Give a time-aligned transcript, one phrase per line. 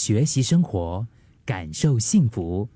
[0.00, 1.06] 学习生活，
[1.44, 2.66] 感受幸福。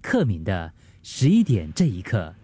[0.00, 2.34] 克敏的十一点这一刻，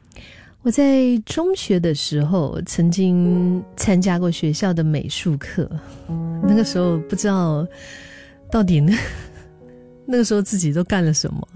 [0.60, 5.66] 我在中学的时候曾经参加过学校的美术课，
[6.42, 7.66] 那个时候不知道
[8.50, 8.94] 到底那
[10.04, 11.48] 那个时候自己都干了什么。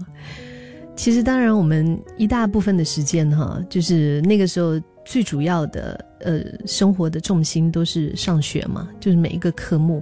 [0.95, 10.01] 其实，当然，我们一大部分的时间哈，就是那个时候最主要的呃生活的重心都是上学嘛，就是每一个科目，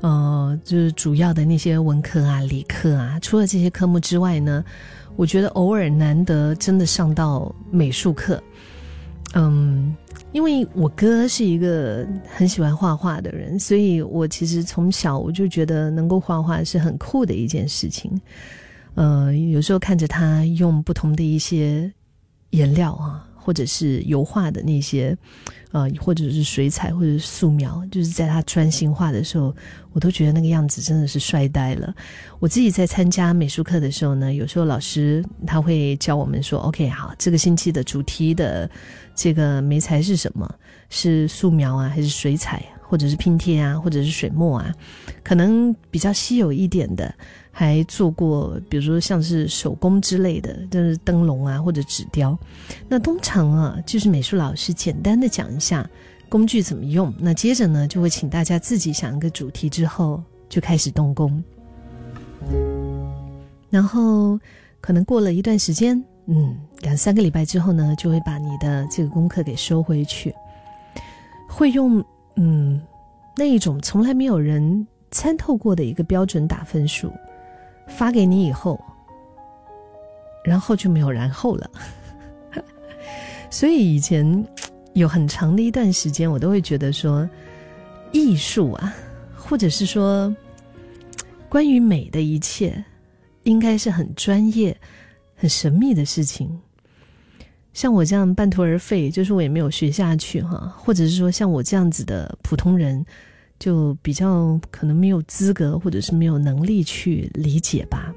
[0.00, 3.18] 呃，就是主要的那些文科啊、理科啊。
[3.20, 4.64] 除了这些科目之外呢，
[5.16, 8.42] 我觉得偶尔难得真的上到美术课，
[9.34, 9.94] 嗯，
[10.32, 18.20] 因为我哥是一个很喜欢画画的人，所以我其实从小我就觉得能够画画是很酷的一件事情。
[18.94, 21.92] 呃，有时候看着他用不同的一些
[22.50, 25.16] 颜料啊，或者是油画的那些，
[25.72, 29.54] 呃，或者是水彩或者是素描，就是在他专心画的时候，
[29.92, 31.94] 我都觉得那个样子真的是帅呆了。
[32.40, 38.68] 我自己在参加美术课的时候呢，有时候老师他会教我们说：“OK，好，这个星期的主题的
[39.14, 40.52] 这个媒材是什么？
[40.90, 44.72] 是素描啊，还是水彩，或者是拼贴啊，或者是水墨啊？
[45.22, 47.14] 可能比较稀有一点的。”
[47.50, 52.38] 还做过，比如说像是手工之类的，就是灯笼啊或者纸雕。
[52.88, 55.84] 那通常啊，就是美术老师简单的讲一下
[56.28, 61.42] 工具怎么用，那接着呢就会请大家自己想一个主题，之后就开始动工。
[63.70, 64.38] 然后
[64.80, 70.32] 可能过了一段时间，嗯，两三个礼拜之后呢，就会把你的这个功课给收回去，
[71.48, 72.04] 会用
[72.38, 72.80] 嗯
[73.36, 77.12] 那一种从来没有人参透过的一个标准打分数。
[77.90, 78.78] 发给你以后，
[80.44, 81.70] 然后就没有然后了。
[83.48, 84.46] 所以以前
[84.92, 87.26] 有很长的一段时间，我都会觉得说，
[88.12, 88.94] 艺术啊，
[89.34, 90.36] 或者是说
[91.48, 92.84] 关于美的一切，
[93.44, 94.76] 应该是很专业、
[95.34, 96.60] 很神秘的事情。
[97.78, 103.06] 像我这样半途而废，就是我也没有学下去哈，或者是说像我这样子的普通人。
[103.60, 108.14] 就比较可能没有资格，或者是没有能力去理解吧。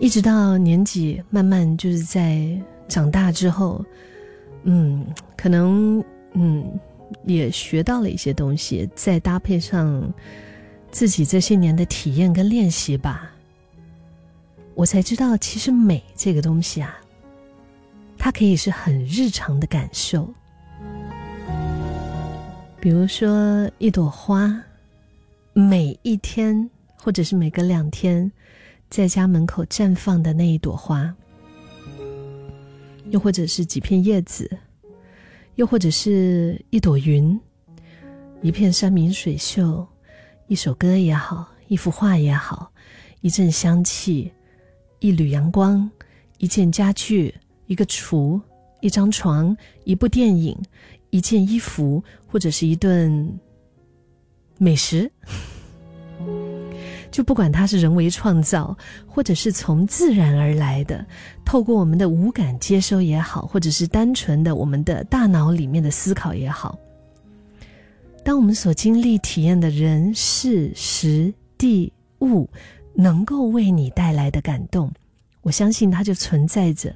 [0.00, 2.48] 一直到年纪慢慢就是在
[2.88, 3.84] 长大之后，
[4.62, 5.04] 嗯，
[5.36, 6.64] 可能嗯
[7.26, 10.10] 也学到了一些东西，再搭配上
[10.90, 13.31] 自己这些年的体验跟练习吧，
[14.74, 16.96] 我才知道，其实美这个东西啊，
[18.18, 20.32] 它可以是很日常的感受。
[22.80, 24.60] 比如说一朵花，
[25.52, 28.30] 每一天或者是每隔两天，
[28.90, 31.14] 在家门口绽放的那一朵花，
[33.10, 34.50] 又或者是几片叶子，
[35.54, 37.38] 又或者是一朵云，
[38.40, 39.86] 一片山明水秀，
[40.48, 42.72] 一首歌也好，一幅画也好，
[43.20, 44.32] 一阵香气，
[45.02, 45.90] 一缕阳光，
[46.38, 47.34] 一件家具，
[47.66, 48.40] 一个橱，
[48.80, 49.54] 一张床，
[49.84, 50.56] 一部电影。
[51.10, 53.38] 一件衣服，或者是一顿
[54.56, 55.12] 美食，
[57.12, 58.74] 就不管它是人为创造，
[59.06, 61.04] 或者是从自然而来的，
[61.44, 66.78] 透过我们的五感接收也好，或者是单纯的我们的大脑里面的思考也好，
[68.24, 71.92] 当我们所经历体验的人事时地
[72.22, 72.48] 物，
[72.94, 74.90] 能够为你带来的感动，
[75.42, 76.94] 我相信它就存在着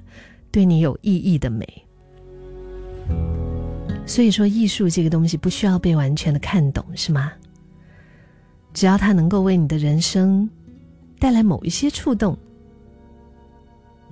[0.51, 1.67] 对你有意义的美。
[4.07, 7.33] 所以说，艺术这个东西不需要被完全的看懂，是吗？
[8.73, 10.49] 只要它能够为你的人生
[11.19, 12.39] 带来某一些触动，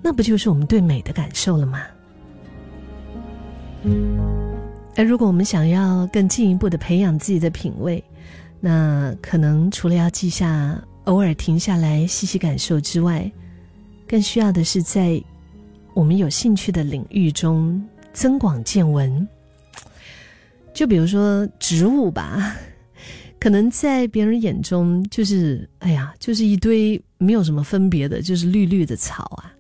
[0.03, 1.83] 那不就是我们对美的感受了吗？
[4.97, 8.03] 而如果我们想要更进一步的培养自己的品味，
[8.61, 13.31] 那可能除了要记下、偶尔停下来细细感受之外，
[14.09, 15.23] 更需要的是在
[15.95, 17.83] 我们有兴趣的领域中
[18.13, 19.27] 增广见闻。
[20.73, 22.57] 就比如说植物吧，
[23.39, 29.53] 可能在别人眼中就是哎呀，就是一堆没有什么分别的，就是绿绿的草啊。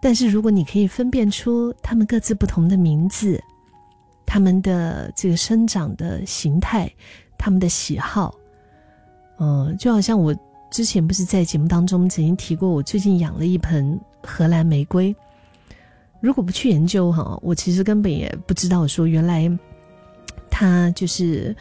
[0.00, 3.42] 但是如果你可以分辨出它们各自不同的名字，
[4.24, 6.88] 它们的这个生长的形态，
[7.36, 8.32] 它们的喜好，
[9.38, 10.34] 嗯，就好像我
[10.70, 15.14] 之前不是在节目当中曾经提过，我最近养了一盆荷兰玫瑰。
[16.20, 19.50] 如果不去研究哈，我其实根本也不知道说原来。
[20.50, 21.54] 他就是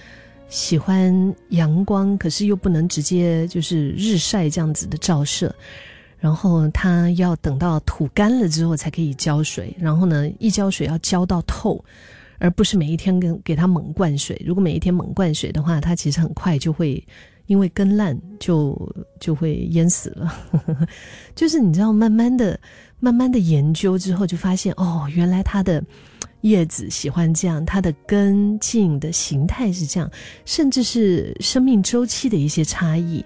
[0.50, 5.54] 喜欢阳光，可是又不能直接就是日晒这样子的照射，
[6.18, 11.84] 然后他要等到土干了之后才可以浇水，然后呢，一浇水要浇到透，
[12.40, 14.42] 而不是每一天跟给它猛灌水。
[14.44, 17.06] 如果每一天猛灌水的话，它其实很快就会
[17.48, 18.78] 因为根烂就
[19.20, 20.34] 就会淹死了。
[21.36, 22.60] 就是你知道，慢慢的、
[23.00, 25.84] 慢慢的研究之后，就发现哦，原来它的
[26.42, 30.10] 叶子喜欢这样，它的根茎的形态是这样，
[30.46, 33.26] 甚至是生命周期的一些差异。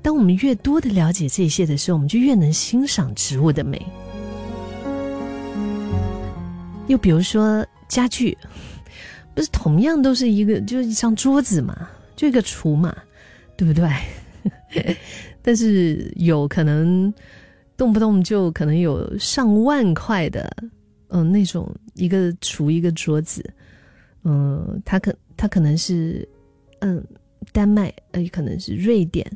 [0.00, 3.80] 当我们越多的了解这些的时候，我们就越能欣赏植物的美。
[6.86, 8.36] 又比如说家具，
[9.34, 12.94] 不是同样都是一个，就是一张桌子嘛，就一个橱嘛，
[13.56, 13.88] 对不对？
[15.42, 17.12] 但是有可能
[17.76, 20.50] 动不动就可能有上万块的，
[21.08, 23.44] 嗯，那种一个橱一个桌子，
[24.24, 26.28] 嗯，它可它可能是
[26.80, 27.02] 嗯
[27.52, 29.26] 丹麦，呃，可能是瑞典，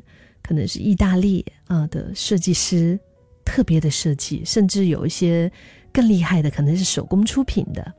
[0.41, 2.99] 可能是意大利啊的设计师
[3.45, 5.51] 特别的设计，甚至有一些。
[5.91, 7.93] 更厉害的可能是手工出品的，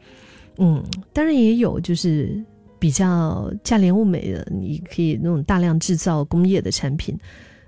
[0.59, 0.81] 嗯，
[1.13, 2.41] 当然也有就是
[2.81, 7.17] 比较价廉物美的，你可以那种大量制造工业的产品，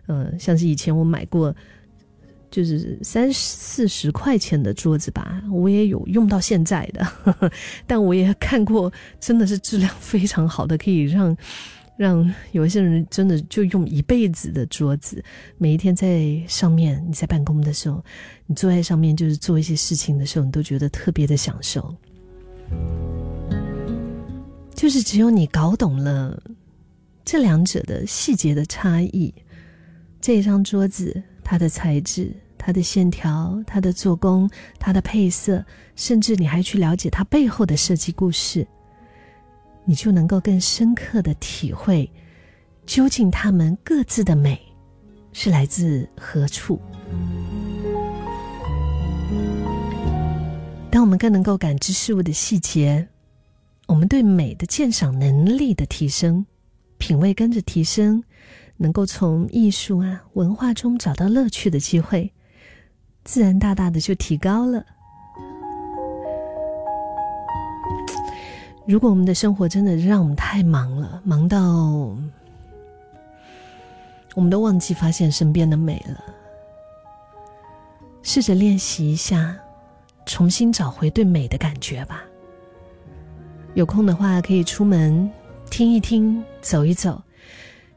[0.09, 1.55] 嗯，像是以前我买过，
[2.51, 7.07] 就是三四十块钱的桌子吧，我也有用到现在的，
[7.87, 11.37] 但我也看过真的是质量非常好的，可以让。
[11.95, 15.23] 让有一些人真的就用一辈子的桌子，
[15.59, 18.03] 每一天在上面，你在办公的时候，
[18.47, 21.95] 你坐在上面，就是做一些事情的时候，你都觉得特别的享受。
[24.83, 26.43] 就是只有你搞懂了
[27.25, 29.33] 这两者的细节的差异，
[30.21, 34.51] 这一张桌子它的材质、它的线条、它的做工、
[34.81, 35.65] 它的配色，
[35.95, 38.67] 甚至你还去了解它背后的设计故事。
[39.85, 42.11] 你就能够更深刻的体会，
[42.85, 44.61] 究竟它们各自的美
[45.33, 46.83] 是来自何处。
[50.91, 53.07] 当我们更能够感知事物的细节，
[53.93, 56.47] 我们对美的鉴赏能力的提升，
[56.97, 58.25] 品味跟着提升，
[58.79, 62.33] 能够从艺术啊文化中找到乐趣的机会，
[63.23, 64.83] 自然大大的就提高了。
[68.87, 71.61] 如果我们的生活真的让我们太忙了，忙到
[74.35, 76.25] 我们都忘记发现身边的美了，
[78.23, 79.55] 试着练习一下，
[80.25, 82.25] 重新找回对美的感觉吧。
[83.75, 85.31] 有空的话，可以出门
[85.71, 87.23] 听一听，走一走，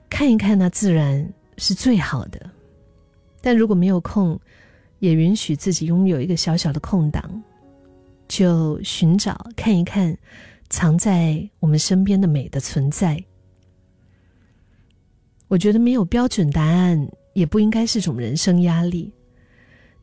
[0.09, 1.27] 看一看那自然
[1.57, 2.49] 是最好的。
[3.41, 4.39] 但如果没有空，
[4.99, 7.43] 也允许自己拥有一个小小的空档，
[8.27, 10.17] 就寻找看一看。
[10.67, 13.23] 藏在我们身边的美的存在，
[15.47, 19.13] 我觉得没有标准答案，也不应该是种人生压力。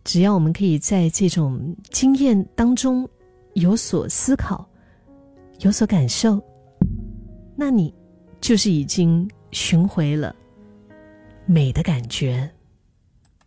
[0.05, 3.07] 只要我们可以在这种经验当中
[3.55, 4.65] 有所思考、
[5.63, 6.43] 有所感受，
[7.57, 7.95] 那你
[8.41, 10.35] 就是已经寻回了
[11.47, 12.51] 美的感觉。